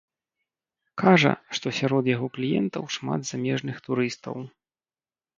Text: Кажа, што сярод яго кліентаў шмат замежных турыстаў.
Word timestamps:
Кажа, 1.01 1.33
што 1.57 1.73
сярод 1.79 2.09
яго 2.11 2.27
кліентаў 2.37 2.83
шмат 2.95 3.21
замежных 3.33 3.77
турыстаў. 3.89 4.35